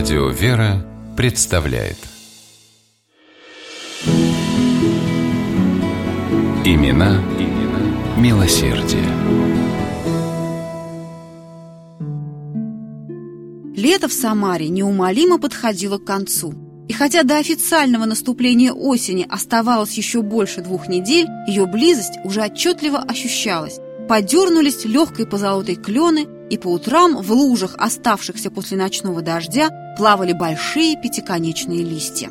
Радио 0.00 0.30
«Вера» 0.30 0.82
представляет 1.14 1.98
Имена, 6.64 7.22
имена 7.38 8.16
милосердие. 8.16 9.04
Лето 13.76 14.08
в 14.08 14.14
Самаре 14.14 14.70
неумолимо 14.70 15.38
подходило 15.38 15.98
к 15.98 16.06
концу. 16.06 16.54
И 16.88 16.94
хотя 16.94 17.22
до 17.22 17.36
официального 17.36 18.06
наступления 18.06 18.72
осени 18.72 19.26
оставалось 19.28 19.92
еще 19.98 20.22
больше 20.22 20.62
двух 20.62 20.88
недель, 20.88 21.26
ее 21.46 21.66
близость 21.66 22.18
уже 22.24 22.42
отчетливо 22.42 23.00
ощущалась. 23.00 23.78
Подернулись 24.08 24.86
легкой 24.86 25.26
позолотой 25.26 25.74
клены, 25.74 26.26
и 26.50 26.58
по 26.58 26.66
утрам 26.66 27.22
в 27.22 27.30
лужах, 27.30 27.76
оставшихся 27.78 28.50
после 28.50 28.76
ночного 28.76 29.22
дождя, 29.22 29.89
плавали 29.96 30.32
большие 30.32 30.96
пятиконечные 30.96 31.82
листья. 31.82 32.30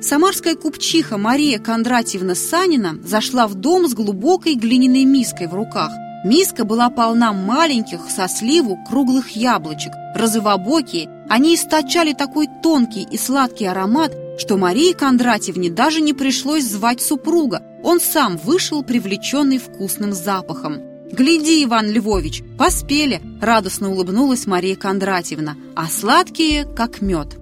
Самарская 0.00 0.56
купчиха 0.56 1.16
Мария 1.16 1.58
Кондратьевна 1.60 2.34
Санина 2.34 2.96
зашла 3.04 3.46
в 3.46 3.54
дом 3.54 3.88
с 3.88 3.94
глубокой 3.94 4.56
глиняной 4.56 5.04
миской 5.04 5.46
в 5.46 5.54
руках. 5.54 5.92
Миска 6.24 6.64
была 6.64 6.90
полна 6.90 7.32
маленьких, 7.32 8.10
со 8.10 8.28
сливу, 8.28 8.78
круглых 8.88 9.30
яблочек. 9.30 9.92
Розовобокие, 10.14 11.08
они 11.28 11.54
источали 11.54 12.12
такой 12.12 12.48
тонкий 12.62 13.06
и 13.10 13.16
сладкий 13.16 13.66
аромат, 13.66 14.12
что 14.38 14.56
Марии 14.56 14.92
Кондратьевне 14.92 15.70
даже 15.70 16.00
не 16.00 16.12
пришлось 16.12 16.64
звать 16.64 17.00
супруга. 17.00 17.62
Он 17.82 18.00
сам 18.00 18.36
вышел, 18.36 18.82
привлеченный 18.82 19.58
вкусным 19.58 20.12
запахом. 20.12 20.91
«Гляди, 21.12 21.62
Иван 21.64 21.90
Львович, 21.90 22.42
поспели!»– 22.56 23.20
радостно 23.42 23.90
улыбнулась 23.90 24.46
Мария 24.46 24.76
Кондратьевна, 24.76 25.56
а 25.76 25.86
сладкие, 25.86 26.64
как 26.64 27.02
мед. 27.02 27.36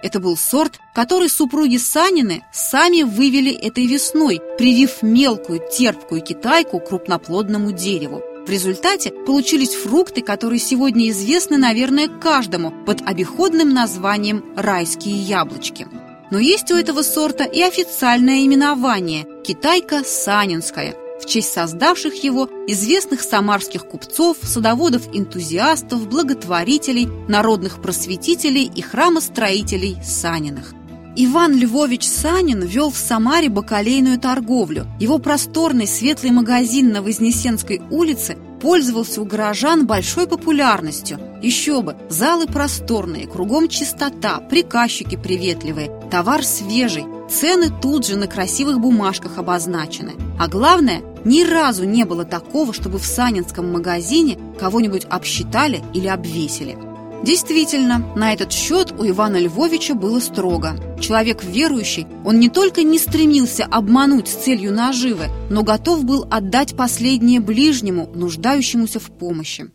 Это 0.00 0.20
был 0.20 0.36
сорт, 0.36 0.78
который 0.94 1.28
супруги 1.28 1.76
Санины 1.76 2.44
сами 2.52 3.02
вывели 3.02 3.52
этой 3.52 3.86
весной, 3.86 4.40
привив 4.58 5.02
мелкую 5.02 5.60
терпкую 5.68 6.22
китайку 6.22 6.78
крупноплодному 6.78 7.72
дереву. 7.72 8.22
В 8.46 8.48
результате 8.48 9.10
получились 9.10 9.74
фрукты, 9.74 10.22
которые 10.22 10.60
сегодня 10.60 11.10
известны, 11.10 11.58
наверное, 11.58 12.06
каждому 12.06 12.72
под 12.86 13.02
обиходным 13.02 13.74
названием 13.74 14.44
«райские 14.56 15.16
яблочки». 15.16 15.88
Но 16.30 16.38
есть 16.38 16.70
у 16.70 16.76
этого 16.76 17.02
сорта 17.02 17.42
и 17.42 17.60
официальное 17.60 18.46
именование– 18.46 19.26
китайка 19.44 20.04
санинская– 20.04 20.94
в 21.20 21.26
честь 21.26 21.52
создавших 21.52 22.24
его 22.24 22.48
известных 22.66 23.20
самарских 23.20 23.86
купцов, 23.86 24.38
садоводов-энтузиастов, 24.42 26.08
благотворителей, 26.08 27.08
народных 27.28 27.82
просветителей 27.82 28.64
и 28.64 28.80
храмостроителей 28.82 29.98
Саниных. 30.02 30.74
Иван 31.16 31.56
Львович 31.58 32.06
Санин 32.06 32.62
вел 32.62 32.90
в 32.90 32.96
Самаре 32.96 33.48
бакалейную 33.48 34.18
торговлю. 34.18 34.86
Его 35.00 35.18
просторный 35.18 35.86
светлый 35.86 36.30
магазин 36.30 36.92
на 36.92 37.02
Вознесенской 37.02 37.82
улице 37.90 38.38
пользовался 38.60 39.20
у 39.20 39.24
горожан 39.24 39.86
большой 39.86 40.28
популярностью. 40.28 41.18
Еще 41.42 41.82
бы, 41.82 41.96
залы 42.08 42.46
просторные, 42.46 43.26
кругом 43.26 43.68
чистота, 43.68 44.38
приказчики 44.38 45.16
приветливые, 45.16 45.90
товар 46.10 46.44
свежий, 46.44 47.04
цены 47.30 47.70
тут 47.82 48.06
же 48.06 48.16
на 48.16 48.26
красивых 48.26 48.78
бумажках 48.78 49.38
обозначены. 49.38 50.12
А 50.38 50.48
главное, 50.48 51.02
ни 51.24 51.44
разу 51.44 51.84
не 51.84 52.04
было 52.04 52.24
такого, 52.24 52.72
чтобы 52.72 52.98
в 52.98 53.06
санинском 53.06 53.70
магазине 53.72 54.38
кого-нибудь 54.58 55.06
обсчитали 55.08 55.82
или 55.94 56.08
обвесили. 56.08 56.76
Действительно, 57.22 58.02
на 58.16 58.32
этот 58.32 58.50
счет 58.50 58.92
у 58.98 59.06
Ивана 59.06 59.36
Львовича 59.36 59.94
было 59.94 60.20
строго. 60.20 60.76
Человек 60.98 61.44
верующий, 61.44 62.06
он 62.24 62.38
не 62.40 62.48
только 62.48 62.82
не 62.82 62.98
стремился 62.98 63.66
обмануть 63.66 64.28
с 64.28 64.32
целью 64.32 64.72
наживы, 64.72 65.26
но 65.50 65.62
готов 65.62 66.04
был 66.04 66.26
отдать 66.30 66.76
последнее 66.76 67.40
ближнему, 67.40 68.10
нуждающемуся 68.14 69.00
в 69.00 69.10
помощи. 69.10 69.70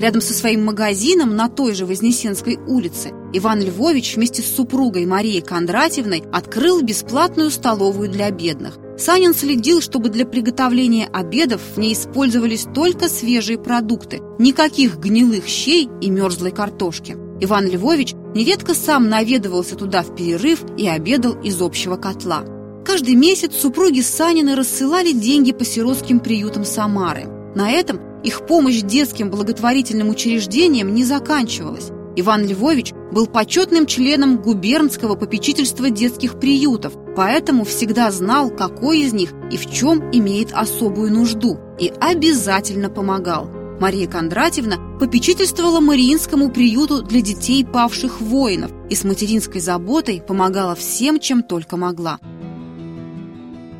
Рядом 0.00 0.20
со 0.20 0.32
своим 0.32 0.64
магазином 0.64 1.36
на 1.36 1.48
той 1.48 1.74
же 1.74 1.84
Вознесенской 1.84 2.56
улице 2.56 3.10
Иван 3.32 3.60
Львович 3.60 4.16
вместе 4.16 4.42
с 4.42 4.54
супругой 4.54 5.06
Марией 5.06 5.40
Кондратьевной 5.40 6.22
открыл 6.32 6.82
бесплатную 6.82 7.50
столовую 7.50 8.08
для 8.08 8.30
бедных. 8.30 8.78
Санин 8.98 9.32
следил, 9.32 9.80
чтобы 9.80 10.08
для 10.08 10.26
приготовления 10.26 11.08
обедов 11.12 11.60
в 11.74 11.78
ней 11.78 11.92
использовались 11.92 12.66
только 12.74 13.08
свежие 13.08 13.56
продукты, 13.56 14.20
никаких 14.38 14.98
гнилых 14.98 15.46
щей 15.46 15.88
и 16.00 16.10
мерзлой 16.10 16.50
картошки. 16.50 17.16
Иван 17.40 17.66
Львович 17.66 18.14
нередко 18.34 18.74
сам 18.74 19.08
наведывался 19.08 19.76
туда 19.76 20.02
в 20.02 20.16
перерыв 20.16 20.64
и 20.76 20.88
обедал 20.88 21.40
из 21.40 21.62
общего 21.62 21.96
котла. 21.96 22.44
Каждый 22.84 23.14
месяц 23.14 23.54
супруги 23.54 24.00
Санины 24.00 24.56
рассылали 24.56 25.12
деньги 25.12 25.52
по 25.52 25.64
сиротским 25.64 26.18
приютам 26.18 26.64
Самары. 26.64 27.26
На 27.54 27.70
этом 27.70 28.00
их 28.24 28.46
помощь 28.46 28.80
детским 28.80 29.30
благотворительным 29.30 30.08
учреждениям 30.08 30.92
не 30.92 31.04
заканчивалась. 31.04 31.90
Иван 32.20 32.48
Львович 32.48 32.94
был 33.12 33.28
почетным 33.28 33.86
членом 33.86 34.38
губернского 34.38 35.14
попечительства 35.14 35.88
детских 35.88 36.40
приютов, 36.40 36.94
поэтому 37.14 37.64
всегда 37.64 38.10
знал, 38.10 38.50
какой 38.50 39.02
из 39.02 39.12
них 39.12 39.32
и 39.52 39.56
в 39.56 39.70
чем 39.70 40.10
имеет 40.10 40.52
особую 40.52 41.12
нужду, 41.12 41.60
и 41.78 41.92
обязательно 42.00 42.90
помогал. 42.90 43.48
Мария 43.80 44.08
Кондратьевна 44.08 44.78
попечительствовала 44.98 45.78
Мариинскому 45.78 46.50
приюту 46.50 47.02
для 47.02 47.20
детей 47.20 47.64
павших 47.64 48.20
воинов 48.20 48.72
и 48.90 48.96
с 48.96 49.04
материнской 49.04 49.60
заботой 49.60 50.20
помогала 50.20 50.74
всем, 50.74 51.20
чем 51.20 51.44
только 51.44 51.76
могла. 51.76 52.18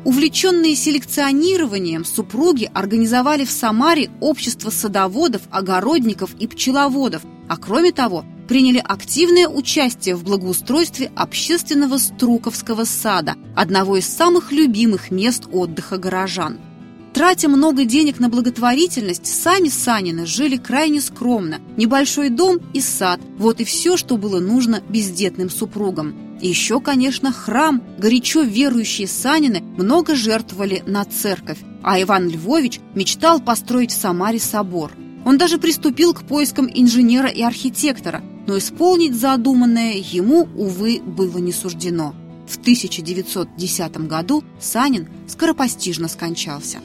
Увлеченные 0.05 0.77
селекционированием, 0.77 2.05
супруги 2.05 2.71
организовали 2.73 3.43
в 3.43 3.51
Самаре 3.51 4.09
общество 4.21 4.69
садоводов, 4.69 5.41
огородников 5.51 6.33
и 6.39 6.47
пчеловодов, 6.47 7.23
а 7.49 7.57
кроме 7.57 7.91
того, 7.91 8.23
приняли 8.47 8.81
активное 8.83 9.47
участие 9.47 10.15
в 10.15 10.23
благоустройстве 10.23 11.11
общественного 11.15 11.97
Струковского 11.97 12.85
сада, 12.85 13.35
одного 13.55 13.97
из 13.97 14.07
самых 14.07 14.51
любимых 14.51 15.11
мест 15.11 15.43
отдыха 15.51 15.97
горожан. 15.97 16.59
Тратя 17.13 17.49
много 17.49 17.85
денег 17.85 18.19
на 18.19 18.29
благотворительность, 18.29 19.25
сами 19.25 19.67
Санины 19.67 20.27
жили 20.27 20.57
крайне 20.57 21.01
скромно. 21.01 21.59
Небольшой 21.75 22.29
дом 22.29 22.59
и 22.73 22.81
сад– 22.81 23.19
вот 23.37 23.59
и 23.59 23.65
все, 23.65 23.97
что 23.97 24.15
было 24.15 24.39
нужно 24.39 24.81
бездетным 24.87 25.49
супругам. 25.49 26.37
И 26.39 26.47
еще, 26.47 26.79
конечно, 26.79 27.31
храм. 27.31 27.83
Горячо 27.97 28.43
верующие 28.43 29.07
Санины 29.07 29.61
много 29.77 30.15
жертвовали 30.15 30.83
на 30.85 31.03
церковь, 31.03 31.59
а 31.83 31.99
Иван 32.01 32.29
Львович 32.29 32.79
мечтал 32.93 33.39
построить 33.41 33.91
в 33.91 33.99
Самаре 33.99 34.39
собор. 34.39 34.91
Он 35.29 35.37
даже 35.37 35.59
приступил 35.59 36.15
к 36.15 36.23
поискам 36.23 36.67
инженера 36.73 37.29
и 37.29 37.43
архитектора, 37.43 38.23
но 38.47 38.57
исполнить 38.57 39.13
задуманное 39.13 39.93
ему, 39.93 40.49
увы, 40.55 40.99
было 41.05 41.37
не 41.37 41.51
суждено. 41.51 42.15
В 42.47 42.57
1910 42.57 44.07
году 44.07 44.43
Санин 44.59 45.07
скоропостижно 45.27 46.07
скончался. 46.07 46.79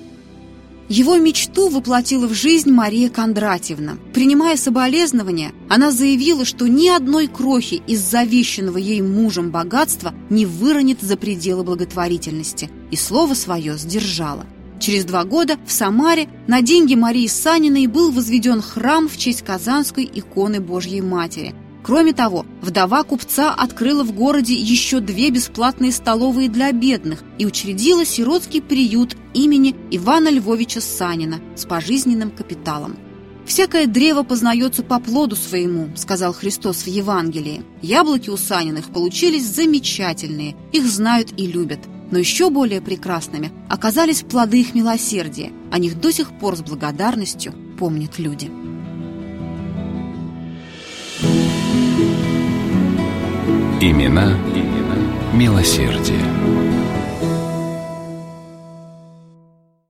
Его 0.91 1.16
мечту 1.16 1.71
воплотила 1.71 2.27
в 2.27 2.34
жизнь 2.34 2.71
Мария 2.71 3.09
Кондратьевна. 3.09 3.97
Принимая 4.12 4.59
соболезнования, 4.59 5.53
она 5.71 5.91
заявила, 5.91 6.44
что 6.44 6.66
ни 6.66 6.88
одной 6.88 7.28
крохи 7.28 7.81
из 7.87 8.00
завещанного 8.00 8.76
ей 8.76 9.00
мужем 9.00 9.53
богатства 9.53 10.12
не 10.28 10.44
выронит 10.44 11.00
за 11.00 11.16
пределы 11.16 11.65
благотворительности, 11.65 12.69
и 12.91 12.97
слово 12.97 13.32
свое 13.32 13.78
сдержала. 13.78 14.44
Через 14.84 15.06
два 15.06 15.25
года 15.25 15.56
в 15.67 15.72
Самаре 15.72 16.28
на 16.47 16.61
деньги 16.61 16.95
Марии 16.95 17.27
Саниной 17.27 17.87
был 17.87 18.11
возведен 18.11 18.61
храм 18.61 19.09
в 19.09 19.17
честь 19.17 19.41
Казанской 19.41 20.05
иконы 20.12 20.61
Божьей 20.61 21.00
Матери– 21.00 21.55
Кроме 21.82 22.14
того, 22.14 22.47
вдова 22.62 23.03
купца 23.03 23.53
открыла 23.53 24.05
в 24.05 24.12
городе 24.12 24.55
еще 24.55 25.00
две 25.00 25.29
бесплатные 25.29 25.93
столовые 25.93 26.49
для 26.49 26.73
бедных 26.73 27.23
и 27.37 27.44
учредила 27.44 28.06
сиротский 28.06 28.62
приют 28.62 29.17
имени 29.35 29.76
Ивана 29.91 30.31
Львовича 30.31 30.81
Санина 30.81 31.41
с 31.56 31.67
пожизненным 31.67 32.31
капиталом. 32.31 32.97
«Всякое 33.44 33.87
древо 33.87 34.23
познается 34.23 34.82
по 34.82 34.99
плоду 34.99 35.37
своему»,— 35.37 35.91
сказал 35.97 36.32
Христос 36.32 36.85
в 36.85 36.87
Евангелии. 36.87 37.62
Яблоки 37.82 38.31
у 38.31 38.38
Саниных 38.38 38.91
получились 38.91 39.47
замечательные, 39.47 40.56
их 40.73 40.87
знают 40.87 41.35
и 41.37 41.47
любят. 41.47 41.81
Но 42.14 42.20
еще 42.20 42.49
более 42.49 42.81
прекрасными 42.81 43.50
оказались 43.69 44.22
плоды 44.22 44.61
их 44.61 44.72
милосердия. 44.72 45.50
О 45.72 45.78
них 45.81 45.99
до 46.00 46.12
сих 46.12 46.31
пор 46.38 46.55
с 46.55 46.61
благодарностью 46.61 47.52
помнят 47.76 48.20
люди. 48.20 48.46
Имена, 53.81 54.38
имена 54.55 54.96
милосердие. 55.32 56.63